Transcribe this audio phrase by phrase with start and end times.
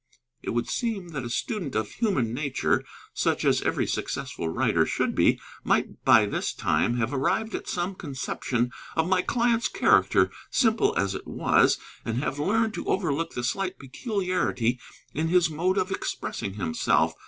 [0.41, 5.13] It would seem that a student of human nature, such as every successful writer should
[5.13, 10.97] be, might by this time have arrived at some conception of my client's character, simple
[10.97, 14.79] as it was, and have learned to overlook the slight peculiarity
[15.13, 17.13] in his mode of expressing himself.